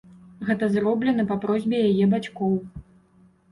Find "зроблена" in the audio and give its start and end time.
0.75-1.27